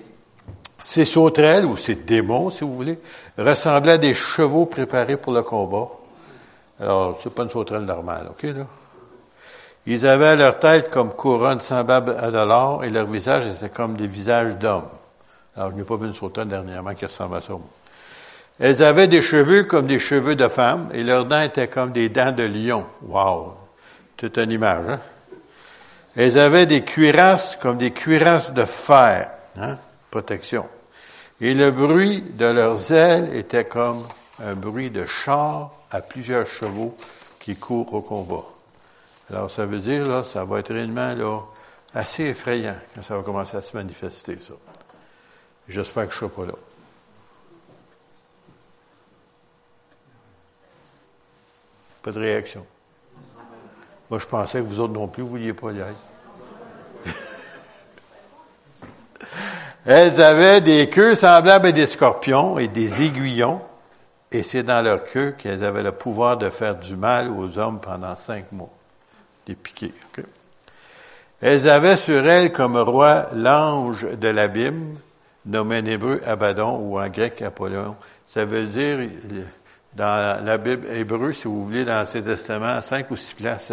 [0.79, 2.99] ces sauterelles, ou ces démons, si vous voulez,
[3.37, 5.87] ressemblaient à des chevaux préparés pour le combat.
[6.79, 8.65] Alors, c'est pas une sauterelle normale, OK, là?
[9.85, 13.97] Ils avaient leur tête comme couronne semblable à de l'or et leur visage était comme
[13.97, 14.87] des visages d'hommes.
[15.57, 17.53] Alors, je n'ai pas vu une sauterelle dernièrement qui ressemble à ça.
[18.59, 22.09] Elles avaient des cheveux comme des cheveux de femmes et leurs dents étaient comme des
[22.09, 22.85] dents de lion.
[23.01, 23.57] Wow!
[24.19, 24.99] C'est une image, hein?
[26.15, 29.77] Elles avaient des cuirasses comme des cuirasses de fer, hein?
[30.11, 30.69] protection.
[31.41, 34.05] Et le bruit de leurs ailes était comme
[34.41, 36.95] un bruit de char à plusieurs chevaux
[37.39, 38.45] qui courent au combat.
[39.29, 41.39] Alors, ça veut dire, là, ça va être réellement, là,
[41.93, 44.53] assez effrayant quand ça va commencer à se manifester, ça.
[45.67, 46.57] J'espère que je ne serai pas là.
[52.03, 52.65] Pas de réaction.
[54.09, 55.81] Moi, je pensais que vous autres non plus, vous ne vouliez pas y.
[59.85, 63.61] Elles avaient des queues semblables à des scorpions et des aiguillons,
[64.33, 67.79] et c'est dans leur queue qu'elles avaient le pouvoir de faire du mal aux hommes
[67.79, 68.69] pendant cinq mois.
[69.47, 69.93] Des piquets.
[71.41, 74.97] Elles avaient sur elles comme roi l'ange de l'abîme,
[75.45, 77.95] nommé en hébreu Abaddon ou en grec Apollon.
[78.25, 78.99] Ça veut dire,
[79.95, 83.71] dans la Bible hébreu, si vous voulez, dans l'Ancien Testament, cinq ou six places,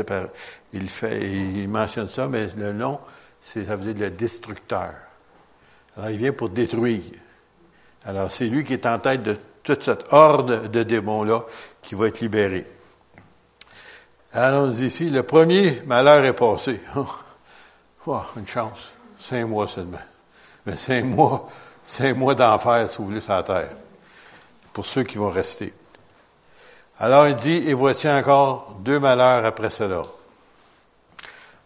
[0.72, 2.98] il, mentionne ça, mais le nom,
[3.40, 4.92] ça veut dire le destructeur.
[5.96, 7.02] Alors, il vient pour détruire.
[8.04, 11.44] Alors, c'est lui qui est en tête de toute cette horde de démons-là
[11.82, 12.66] qui va être libéré.
[14.32, 16.80] Alors, ici, le premier malheur est passé.
[18.06, 18.90] Oh, une chance.
[19.20, 20.00] Cinq mois seulement.
[20.64, 21.50] Mais cinq mois,
[21.82, 23.68] cinq mois d'enfer, si vous voulez, sur la terre.
[24.72, 25.74] Pour ceux qui vont rester.
[27.02, 30.02] Alors il dit, et voici encore deux malheurs après cela.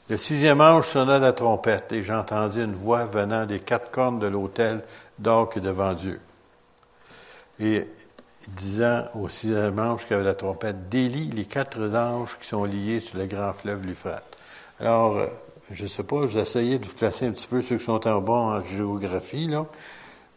[0.09, 4.29] Le sixième ange sonna la trompette, et j'entendis une voix venant des quatre cornes de
[4.29, 4.85] l'autel
[5.18, 6.20] donc devant Dieu.
[7.59, 7.88] Et
[8.47, 13.01] disant au sixième ange qui avait la trompette, délie les quatre anges qui sont liés
[13.01, 14.37] sur le grand fleuve l'Euphrate.
[14.79, 15.27] Alors, euh,
[15.73, 18.20] je ne sais pas, j'ai de vous placer un petit peu ceux qui sont en
[18.20, 19.66] bon en géographie, là.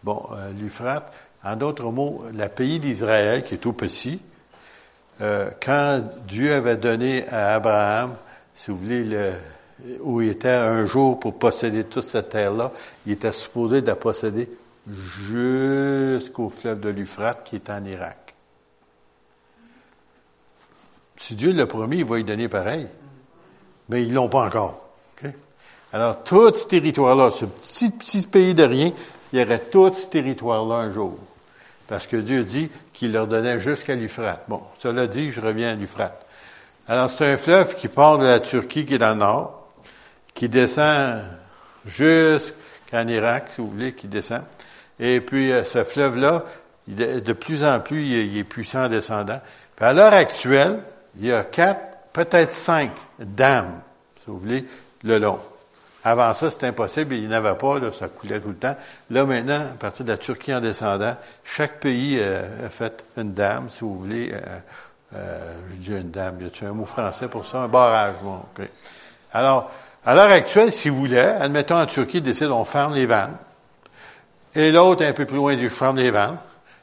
[0.03, 4.19] Bon, euh, l'Euphrate, en d'autres mots, le pays d'Israël, qui est tout petit,
[5.21, 8.15] euh, quand Dieu avait donné à Abraham,
[8.55, 9.31] si vous voulez, le,
[10.01, 12.71] où il était un jour pour posséder toute cette terre-là,
[13.05, 14.49] il était supposé de la posséder
[15.29, 18.35] jusqu'au fleuve de l'Euphrate qui est en Irak.
[21.17, 22.87] Si Dieu l'a promis, il va y donner pareil.
[23.89, 24.83] Mais ils l'ont pas encore.
[25.93, 28.91] Alors, tout ce territoire-là, ce petit, petit pays de rien,
[29.31, 31.17] il y aurait tout ce territoire-là un jour.
[31.87, 34.43] Parce que Dieu dit qu'il leur donnait jusqu'à l'Euphrate.
[34.47, 36.25] Bon, cela dit, je reviens à l'Euphrate.
[36.87, 39.67] Alors, c'est un fleuve qui part de la Turquie, qui est dans le nord,
[40.33, 41.21] qui descend
[41.85, 44.43] jusqu'en Irak, si vous voulez, qui descend.
[44.99, 46.45] Et puis, euh, ce fleuve-là,
[46.87, 49.41] de plus en plus, il est, puissant en descendant.
[49.75, 50.79] Puis à l'heure actuelle,
[51.19, 51.81] il y a quatre,
[52.13, 53.81] peut-être cinq dames,
[54.19, 54.65] si vous voulez,
[55.03, 55.39] le long.
[56.07, 58.77] Avant ça, c'était impossible, il n'y en avait pas, là, ça coulait tout le temps.
[59.09, 63.33] Là, maintenant, à partir de la Turquie en descendant, chaque pays euh, a fait une
[63.33, 64.31] dame, si vous voulez.
[64.31, 64.59] Euh,
[65.17, 67.57] euh, je dis une dame, y a un mot français pour ça?
[67.63, 68.39] Un barrage, bon,
[69.33, 69.69] Alors,
[70.05, 73.35] à l'heure actuelle, si vous voulez, admettons en Turquie, décide, on ferme les vannes.
[74.55, 76.37] Et l'autre, un peu plus loin, du ferme les vannes.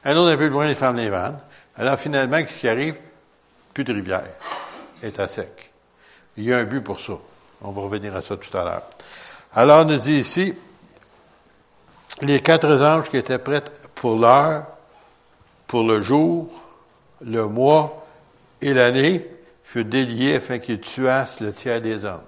[0.05, 1.39] Un autre, un peu plus loin, il ferme les vannes.
[1.79, 2.97] Alors, finalement, qu'est-ce qui arrive?
[3.73, 4.25] Plus de rivière.
[5.03, 5.71] est à sec.
[6.37, 7.15] Il y a un but pour ça.
[7.65, 8.83] On va revenir à ça tout à l'heure.
[9.55, 10.55] Alors, on nous dit ici,
[12.21, 14.67] les quatre anges qui étaient prêts pour l'heure,
[15.67, 16.51] pour le jour,
[17.23, 18.07] le mois
[18.61, 19.27] et l'année,
[19.65, 22.23] furent déliés afin qu'ils tuassent le tiers des hommes.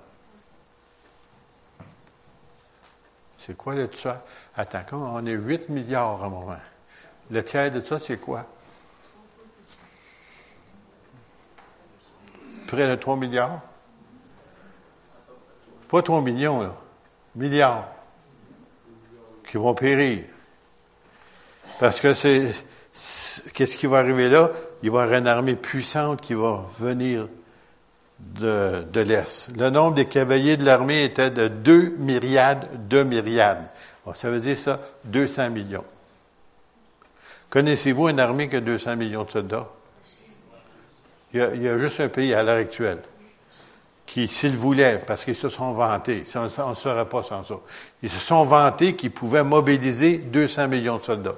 [3.38, 4.20] C'est quoi le tiers?
[4.56, 6.56] Attends, on est 8 milliards à un moment.
[7.30, 8.46] Le tiers de ça, c'est quoi?
[12.66, 13.60] Près de 3 milliards?
[15.88, 16.74] Pas 3 millions, là.
[17.34, 17.88] Milliards.
[19.48, 20.24] Qui vont périr.
[21.78, 22.50] Parce que c'est,
[23.52, 24.50] qu'est-ce qui va arriver là?
[24.82, 27.28] Il va y avoir une armée puissante qui va venir
[28.18, 29.48] de, de l'Est.
[29.56, 33.68] Le nombre des cavaliers de l'armée était de 2 myriades, 2 myriades.
[34.14, 35.84] ça veut dire ça, 200 millions.
[37.50, 39.68] Connaissez-vous une armée qui a 200 millions de soldats?
[41.32, 43.02] Il a, il y a juste un pays à l'heure actuelle
[44.06, 47.56] qui, s'ils voulaient, parce qu'ils se sont vantés, on ne serait pas sans ça,
[48.02, 51.34] ils se sont vantés qu'ils pouvaient mobiliser 200 millions de soldats.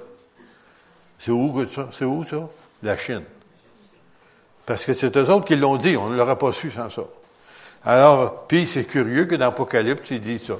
[1.17, 1.89] C'est où ça?
[1.91, 2.47] C'est où ça?
[2.83, 3.23] La Chine.
[4.65, 7.01] Parce que c'est eux autres qui l'ont dit, on ne l'aurait pas su sans ça.
[7.83, 10.53] Alors, puis c'est curieux que dans l'Apocalypse, il dit ça.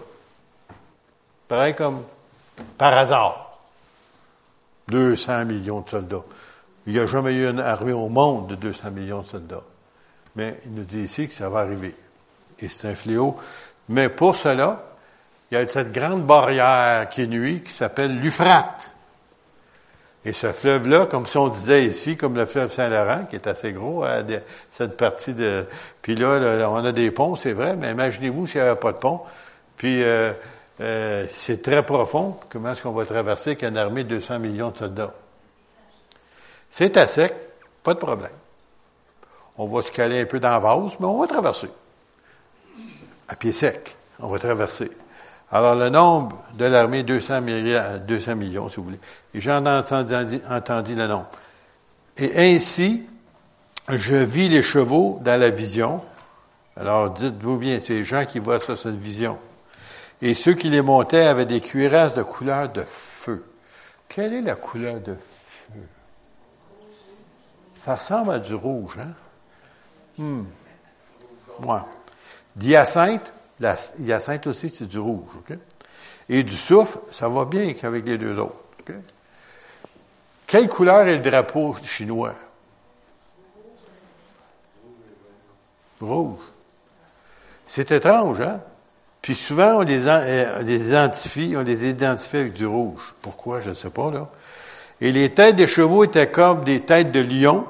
[1.48, 2.04] Pareil comme
[2.78, 3.58] par hasard.
[4.88, 6.24] 200 millions de soldats.
[6.88, 9.64] Il n'y a jamais eu une armée au monde de 200 millions de soldats.
[10.40, 11.94] Mais il nous dit ici que ça va arriver.
[12.62, 13.38] Et c'est un fléau.
[13.90, 14.86] Mais pour cela,
[15.52, 18.94] il y a cette grande barrière qui nuit, qui s'appelle l'Euphrate.
[20.24, 23.74] Et ce fleuve-là, comme si on disait ici, comme le fleuve Saint-Laurent, qui est assez
[23.74, 24.06] gros,
[24.72, 25.66] cette partie de...
[26.02, 28.98] Puis là, on a des ponts, c'est vrai, mais imaginez-vous s'il n'y avait pas de
[28.98, 29.20] pont.
[29.76, 30.32] Puis euh,
[30.80, 32.38] euh, c'est très profond.
[32.50, 35.14] Comment est-ce qu'on va traverser avec une armée de 200 millions de soldats?
[36.72, 37.34] C'est à sec,
[37.84, 38.39] pas de problème.
[39.62, 41.68] On va se caler un peu dans mais on va traverser.
[43.28, 44.90] À pied sec, on va traverser.
[45.52, 47.42] Alors, le nombre de l'armée, 200,
[48.08, 49.00] 200 millions, si vous voulez.
[49.34, 51.28] Et j'en ai entendu, entendu le nombre.
[52.16, 53.04] Et ainsi,
[53.90, 56.02] je vis les chevaux dans la vision.
[56.78, 59.38] Alors, dites-vous bien, c'est les gens qui voient ça, cette vision.
[60.22, 63.44] Et ceux qui les montaient avaient des cuirasses de couleur de feu.
[64.08, 65.82] Quelle est la couleur de feu?
[67.84, 69.12] Ça ressemble à du rouge, hein?
[70.20, 70.44] Hmm.
[71.64, 71.80] Ouais.
[72.56, 75.30] Diacinthe, la hyacinthe aussi, c'est du rouge.
[75.38, 75.58] OK?
[76.28, 78.56] Et du soufre, ça va bien avec les deux autres.
[80.46, 82.34] Quelle couleur est le drapeau chinois?
[86.02, 86.38] Rouge.
[87.68, 88.60] C'est étrange, hein?
[89.22, 93.02] Puis souvent, on les, euh, les, identifie, on les identifie avec du rouge.
[93.22, 93.60] Pourquoi?
[93.60, 94.28] Je ne sais pas, là.
[95.02, 97.66] Et les têtes des chevaux étaient comme des têtes de lion.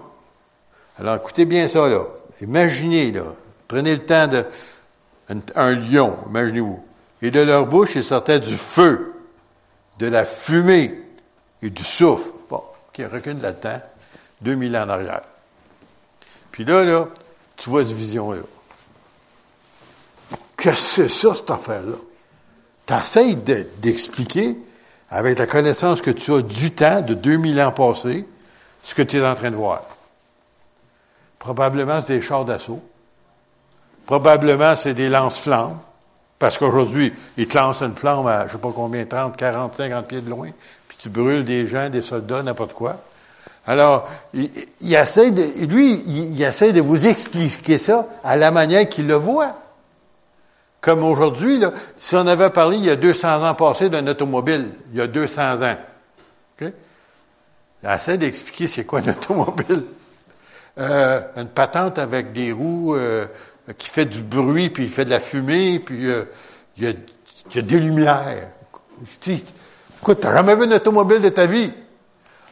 [0.97, 2.03] Alors, écoutez bien ça, là.
[2.41, 3.36] Imaginez, là,
[3.67, 4.45] prenez le temps de...
[5.56, 6.84] Un, lion, imaginez-vous.
[7.21, 9.13] Et de leur bouche, il sortait du feu.
[9.99, 10.99] de la fumée
[11.62, 12.32] et du souffle.
[12.49, 13.82] Bon, qui recule là-dedans,
[14.41, 15.21] 2000 ans en arrière.
[16.52, 17.08] Puis là, là,
[17.58, 18.41] tu vois cette vision-là.
[20.58, 21.95] Qu'est-ce que c'est ça, cette affaire-là?
[22.88, 23.36] Tu essaies
[23.78, 24.58] d'expliquer,
[25.12, 28.25] avec la connaissance que tu as du temps, de 2000 ans passés,
[28.84, 29.84] ce que tu es en train de voir.
[31.39, 32.84] Probablement, c'est des chars d'assaut.
[34.06, 35.80] Probablement, c'est des lance-flammes.
[36.39, 40.08] Parce qu'aujourd'hui, ils te lancent une flamme à, je sais pas combien, 30, 40, 50
[40.08, 40.49] pieds de loin,
[40.88, 42.95] puis tu brûles des gens, des soldats, n'importe quoi.
[43.67, 44.49] Alors, il,
[44.95, 49.58] essaie de, lui, il, essaie de vous expliquer ça à la manière qu'il le voit.
[50.80, 51.62] Comme aujourd'hui,
[51.97, 55.08] si on avait parlé il y a 200 ans passés d'un automobile, il y a
[55.08, 55.75] 200 ans,
[56.56, 56.73] okay?
[57.84, 59.84] il essaie d'expliquer c'est quoi une automobile.
[60.79, 63.25] Euh, une patente avec des roues euh,
[63.77, 66.23] qui fait du bruit, puis il fait de la fumée, puis euh,
[66.77, 66.93] il, y a,
[67.53, 68.47] y a, des lumières.
[69.27, 71.73] écoute, t'as jamais vu une automobile de ta vie?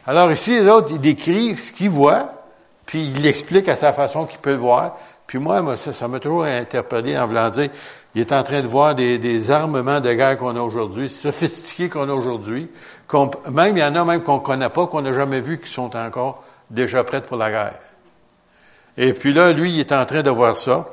[0.06, 2.44] Alors ici, les autres, il décrit ce qu'il voit,
[2.84, 4.98] puis il l'explique à sa façon qu'il peut le voir.
[5.26, 7.70] Puis moi, moi ça m'a toujours interpellé en voulant dire,
[8.14, 11.88] il est en train de voir des, des armements de guerre qu'on a aujourd'hui, sophistiqués
[11.88, 12.70] qu'on a aujourd'hui,
[13.50, 15.96] même il y en a même qu'on connaît pas, qu'on n'a jamais vu, qui sont
[15.96, 17.87] encore déjà prêts pour la guerre.
[19.00, 20.88] Et puis là, lui, il est en train de voir ça.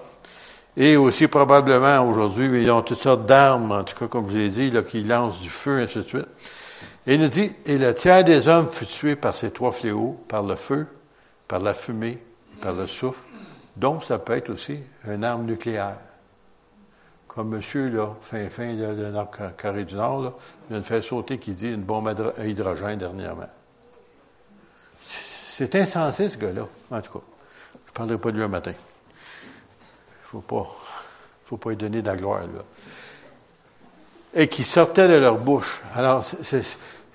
[0.77, 4.37] Et aussi probablement aujourd'hui, ils ont toutes sortes d'armes, en tout cas comme je vous
[4.37, 6.27] ai dit, là, qui lancent du feu, et ainsi de suite.
[7.07, 10.23] Et il nous dit, et le tiers des hommes fut tué par ces trois fléaux,
[10.27, 10.85] par le feu,
[11.47, 12.19] par la fumée,
[12.61, 13.23] par le souffle.
[13.75, 15.97] Donc, ça peut être aussi une arme nucléaire.
[17.27, 20.33] Comme monsieur, là, fin, fin, de la Corée du Nord, là,
[20.69, 23.49] vient de faire sauter qui dit une bombe à hydrogène dernièrement.
[25.03, 27.34] C'est insensé, ce gars-là, en tout cas.
[27.95, 28.73] Ne parlerai pas de lui un matin.
[28.73, 30.67] Il faut pas,
[31.45, 32.63] faut pas lui donner de la gloire, là.
[34.33, 35.81] Et qui sortait de leur bouche.
[35.93, 36.61] Alors, c'est,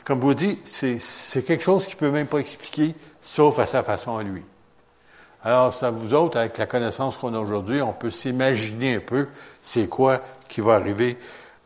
[0.05, 3.83] comme vous dites, c'est quelque chose qu'il ne peut même pas expliquer, sauf à sa
[3.83, 4.43] façon à lui.
[5.45, 9.29] Alors, ça vous autres, avec la connaissance qu'on a aujourd'hui, on peut s'imaginer un peu
[9.63, 11.19] c'est quoi qui va arriver,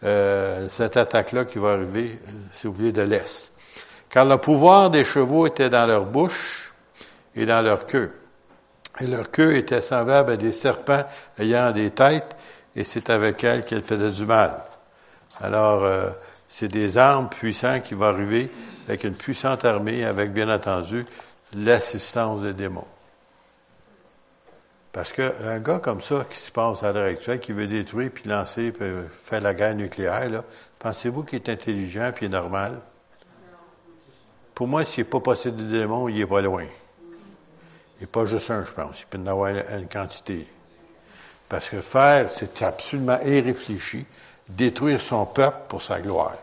[0.03, 3.53] euh, cette attaque-là qui va arriver, euh, si vous voulez, de l'Est.
[4.11, 6.73] Car le pouvoir des chevaux était dans leur bouche
[7.37, 8.11] et dans leur queue.
[9.01, 11.05] Et leur queue était semblable à des serpents
[11.39, 12.37] ayant des têtes,
[12.77, 14.61] et c'est avec elles qu'elles faisaient du mal.
[15.41, 16.11] Alors, euh,
[16.49, 18.51] c'est des armes puissantes qui vont arriver
[18.87, 21.07] avec une puissante armée, avec bien entendu
[21.55, 22.87] l'assistance des démons.
[24.93, 28.29] Parce qu'un gars comme ça qui se passe à l'heure actuelle, qui veut détruire puis
[28.29, 28.87] lancer, puis
[29.23, 30.45] faire la guerre nucléaire,
[30.79, 32.79] pensez-vous qu'il est intelligent puis normal?
[34.55, 36.67] Pour moi, s'il n'est pas possible de démons, il n'est pas loin.
[38.01, 39.01] N'est pas juste un, je pense.
[39.01, 40.47] Il peut en avoir une quantité.
[41.49, 44.05] Parce que faire, c'est absolument irréfléchi,
[44.49, 46.37] détruire son peuple pour sa gloire.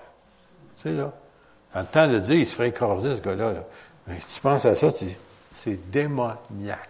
[0.81, 1.11] Tu sais, là.
[1.73, 3.53] En temps de dire, il se ferait écraser, ce gars-là.
[3.53, 3.63] Là.
[4.07, 4.89] Mais tu penses à ça,
[5.55, 6.89] c'est démoniaque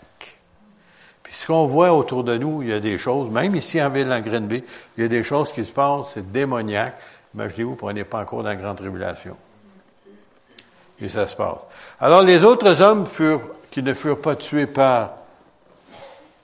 [1.31, 4.11] ce qu'on voit autour de nous, il y a des choses, même ici en ville,
[4.11, 4.63] en Greenby,
[4.97, 6.95] il y a des choses qui se passent, c'est démoniaque.
[7.33, 9.35] Imaginez-vous, on n'est pas encore dans la grande tribulation.
[10.99, 11.59] Et ça se passe.
[11.99, 15.13] Alors, les autres hommes furent, qui ne furent pas tués par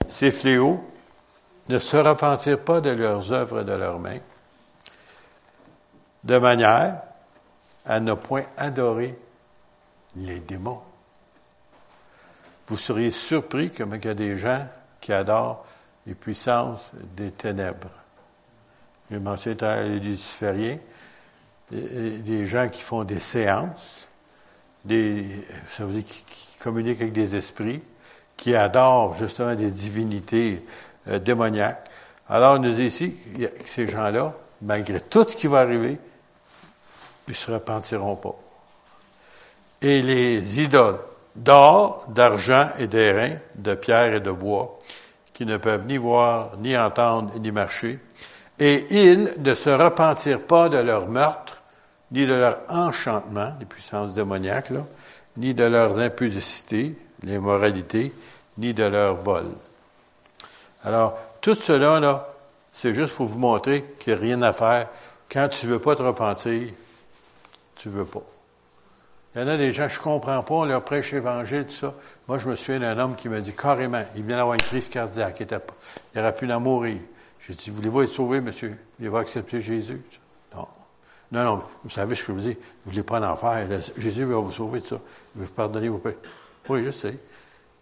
[0.09, 0.83] ces fléaux,
[1.67, 4.19] ne se repentirent pas de leurs œuvres et de leurs mains,
[6.23, 7.01] de manière
[7.85, 9.17] à ne point adorer
[10.15, 10.81] les démons.
[12.69, 14.65] Vous seriez surpris comme il y a des gens
[15.01, 15.65] qui adorent
[16.05, 17.89] les puissances des ténèbres.
[19.11, 20.77] J'ai mentionné les lucifériens,
[21.71, 24.07] des gens qui font des séances,
[24.83, 27.81] des, ça veut dire qui, communiquent avec des esprits,
[28.35, 30.63] qui adorent justement des divinités
[31.07, 31.89] euh, démoniaques.
[32.29, 35.97] Alors, nous dit ici que ces gens-là, malgré tout ce qui va arriver,
[37.27, 38.35] ils ne se repentiront pas.
[39.81, 40.99] Et les idoles,
[41.35, 44.79] d'or, d'argent et d'airain, de pierre et de bois,
[45.33, 47.99] qui ne peuvent ni voir, ni entendre, ni marcher.
[48.59, 51.61] Et ils ne se repentirent pas de leur meurtre,
[52.11, 54.83] ni de leur enchantement, les puissances démoniaques, là,
[55.37, 58.11] ni de leurs impudicités, les moralités,
[58.57, 59.45] ni de leur vol.
[60.83, 62.33] Alors, tout cela, là,
[62.73, 64.87] c'est juste pour vous montrer qu'il n'y a rien à faire.
[65.31, 66.69] Quand tu ne veux pas te repentir,
[67.75, 68.23] tu ne veux pas.
[69.35, 71.93] Il y en a des gens, je comprends pas, on leur prêche l'évangile, tout ça.
[72.27, 74.89] Moi, je me souviens d'un homme qui m'a dit carrément, il vient d'avoir une crise
[74.89, 75.57] cardiaque, il, était,
[76.15, 76.97] il aurait pu en mourir.
[77.41, 78.75] J'ai dit, voulez-vous être sauvé, monsieur?
[78.97, 80.01] Voulez-vous accepter Jésus?
[81.31, 81.43] Non.
[81.43, 82.53] Non, vous savez ce que je vous dis.
[82.53, 83.67] Vous ne voulez pas en enfer.
[83.97, 84.99] Jésus va vous sauver de ça.
[85.35, 86.17] Il va vous pardonner vos péchés.
[86.69, 87.17] Oui, je sais.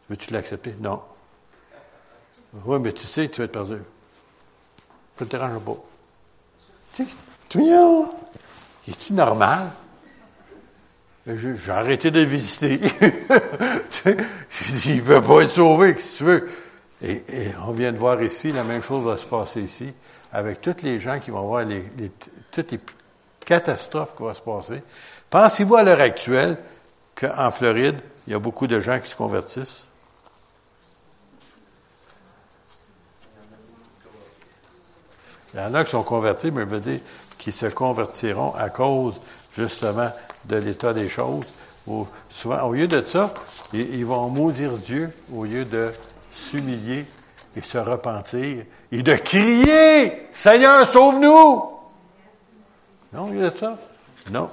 [0.09, 0.75] Veux-tu l'accepter?
[0.79, 1.01] Non.
[2.65, 3.77] Oui, mais tu sais, tu vas être perdu.
[5.17, 5.77] Ça ne te dérange pas.
[7.49, 7.59] Tu
[8.87, 9.71] es-tu normal?
[11.27, 12.79] J'ai arrêté de visiter.
[14.05, 16.49] J'ai dit, il veut pas être sauvé, si tu veux?
[17.01, 17.23] Et,
[17.67, 19.91] on vient de voir ici, la même chose va se passer ici,
[20.31, 21.83] avec tous les gens qui vont voir les,
[22.51, 22.79] toutes les
[23.45, 24.83] catastrophes qui vont se passer.
[25.29, 26.57] Pensez-vous à l'heure actuelle
[27.15, 29.87] qu'en Floride, il y a beaucoup de gens qui se convertissent?
[35.53, 36.99] Il y en a qui sont convertis, mais je veux dire
[37.37, 39.21] qui se convertiront à cause
[39.55, 40.11] justement
[40.45, 41.45] de l'état des choses.
[42.29, 43.33] souvent, au lieu de ça,
[43.71, 45.91] ils, vont maudire Dieu au lieu de
[46.33, 47.05] s'humilier
[47.55, 51.74] et se repentir et de crier Seigneur, sauve-nous!
[53.15, 53.77] Non, il y a ça.
[54.29, 54.49] Non.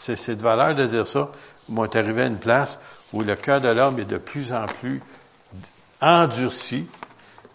[0.00, 1.28] C'est de valeur de dire ça.
[1.68, 2.78] Moi, est arrivé à une place
[3.12, 5.02] où le cœur de l'homme est de plus en plus
[6.00, 6.86] endurci.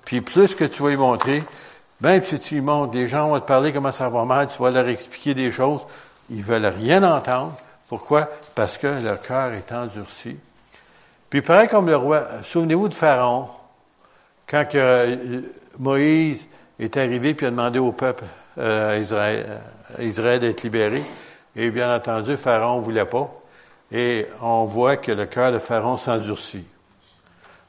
[0.05, 1.43] Puis plus que tu vas y montrer,
[2.01, 4.61] même si tu y montres, les gens vont te parler comment ça va mal, tu
[4.61, 5.81] vas leur expliquer des choses,
[6.29, 7.57] ils veulent rien entendre.
[7.87, 8.29] Pourquoi?
[8.53, 10.37] Parce que leur cœur est endurci.
[11.29, 13.47] Puis pareil comme le roi, souvenez-vous de Pharaon,
[14.45, 14.67] quand
[15.79, 16.47] Moïse
[16.79, 18.25] est arrivé puis a demandé au peuple
[18.57, 18.99] euh,
[19.99, 21.03] Israël, d'être libéré,
[21.55, 23.31] et bien entendu, Pharaon ne voulait pas.
[23.91, 26.65] Et on voit que le cœur de Pharaon s'endurcit.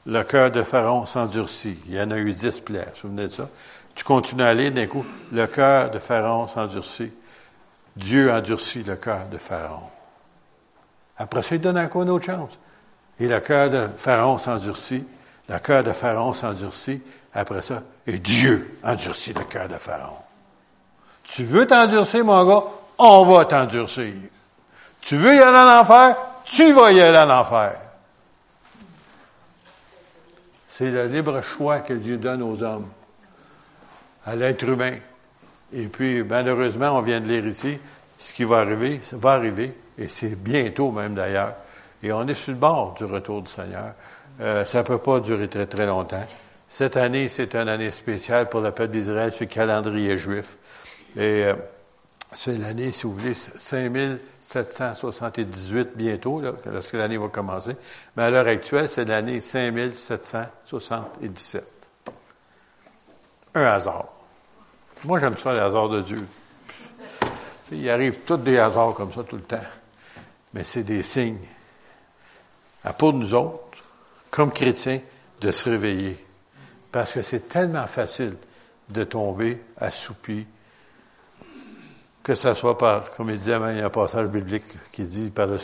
[0.07, 1.77] Le cœur de Pharaon s'endurcit.
[1.87, 3.49] Il y en a eu dix plaies, souvenez de ça?
[3.93, 7.11] Tu continues à aller, d'un coup, le cœur de Pharaon s'endurcit.
[7.95, 9.89] Dieu endurcit le cœur de Pharaon.
[11.17, 12.57] Après ça, il donne encore une autre chance.
[13.19, 15.05] Et le cœur de Pharaon s'endurcit.
[15.47, 17.01] Le cœur de Pharaon s'endurcit.
[17.33, 20.17] Après ça, et Dieu endurcit le cœur de Pharaon.
[21.25, 22.63] Tu veux t'endurcir, mon gars?
[22.97, 24.13] On va t'endurcir.
[25.01, 26.15] Tu veux y aller en enfer?
[26.45, 27.75] Tu vas y aller en enfer.
[30.69, 32.87] C'est le libre choix que Dieu donne aux hommes,
[34.25, 34.95] à l'être humain.
[35.73, 37.77] Et puis, malheureusement, on vient de lire ici,
[38.17, 41.53] ce qui va arriver, ça va arriver, et c'est bientôt même d'ailleurs.
[42.03, 43.93] Et on est sur le bord du retour du Seigneur.
[44.41, 46.25] Euh, ça ne peut pas durer très, très longtemps.
[46.67, 50.57] Cette année, c'est une année spéciale pour le peuple d'Israël sur le calendrier juif.
[51.15, 51.55] Et euh,
[52.33, 57.77] c'est l'année, si vous voulez, 5778 bientôt, là, lorsque l'année va commencer.
[58.17, 61.63] Mais à l'heure actuelle, c'est l'année 5777.
[63.53, 64.09] Un hasard.
[65.05, 66.27] Moi, j'aime ça, les hasards de Dieu.
[67.71, 69.63] il arrive tous des hasards comme ça tout le temps.
[70.53, 71.39] Mais c'est des signes.
[72.83, 73.61] À pour nous autres,
[74.29, 74.99] comme chrétiens,
[75.39, 76.17] de se réveiller.
[76.91, 78.35] Parce que c'est tellement facile
[78.89, 80.45] de tomber assoupi,
[82.25, 85.29] que ce soit par, comme il disait, il y a un passage biblique qui dit
[85.29, 85.57] par, le,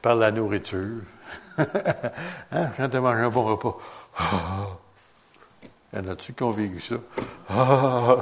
[0.00, 1.02] par la nourriture.
[1.58, 2.68] hein?
[2.76, 3.76] Quand tu manges un bon repas,
[5.92, 6.94] y en a-tu qui ont vécu ça?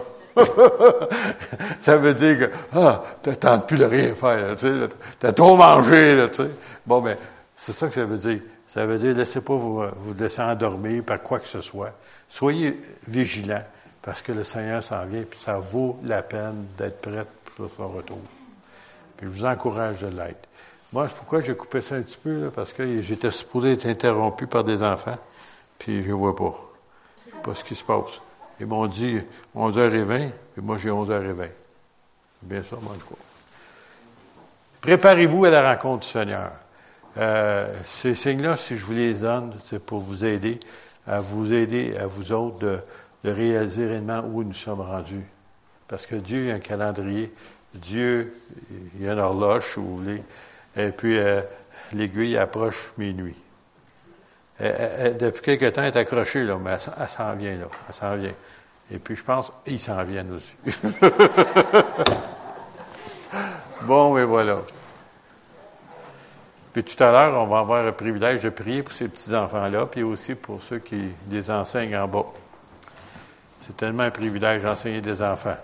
[1.80, 4.56] ça veut dire que ah, tu n'attends plus de rien faire.
[4.56, 4.88] tu sais,
[5.22, 6.16] as trop mangé.
[6.16, 6.50] Là, tu sais.
[6.86, 7.18] Bon, mais
[7.58, 8.40] c'est ça que ça veut dire.
[8.72, 11.92] Ça veut dire, laissez pas vous, vous laisser endormir par quoi que ce soit.
[12.26, 13.64] Soyez vigilants,
[14.00, 19.26] parce que le Seigneur s'en vient, puis ça vaut la peine d'être prêt Puis je
[19.26, 20.48] vous encourage de l'être.
[20.92, 24.46] Moi, pourquoi j'ai coupé ça un petit peu, là, parce que j'étais supposé être interrompu
[24.46, 25.18] par des enfants,
[25.78, 26.54] puis je ne vois pas.
[27.42, 28.20] Pas ce qui se passe.
[28.60, 29.20] Ils m'ont dit
[29.54, 31.36] 11h20, puis moi j'ai 11h20.
[32.40, 33.16] C'est bien ça, moi, le coup.
[34.80, 36.52] Préparez-vous à la rencontre du Seigneur.
[37.18, 40.60] Euh, ces signes-là, si je vous les donne, c'est pour vous aider,
[41.06, 42.78] à vous aider, à vous autres, de,
[43.24, 45.24] réaliser réellement où nous sommes rendus.
[45.88, 47.32] Parce que Dieu a un calendrier.
[47.74, 48.34] Dieu,
[48.98, 50.22] il a une horloge, si vous voulez.
[50.76, 51.40] Et puis, euh,
[51.92, 53.36] l'aiguille approche minuit.
[54.58, 57.66] depuis quelque temps, elle est accrochée, là, mais elle, s'en vient, là.
[57.88, 58.34] Elle s'en vient.
[58.90, 60.54] Et puis, je pense, ils s'en viennent aussi.
[63.82, 64.58] bon, mais voilà.
[66.76, 70.02] Puis tout à l'heure, on va avoir le privilège de prier pour ces petits-enfants-là, puis
[70.02, 72.26] aussi pour ceux qui les enseignent en bas.
[73.62, 75.56] C'est tellement un privilège d'enseigner des enfants.